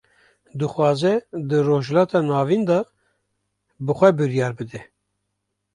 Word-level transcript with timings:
Dixwaze 0.59 1.13
di 1.47 1.57
Rojhilata 1.67 2.19
Navîn 2.29 2.63
de, 2.69 2.79
bi 3.85 3.93
xwe 3.97 4.09
biryar 4.17 4.51
bide 4.57 4.81